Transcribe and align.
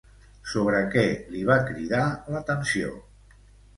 Sobre 0.53 0.79
què 0.95 1.03
li 1.35 1.43
va 1.51 1.59
cridar 1.67 2.03
l'atenció? 2.37 2.99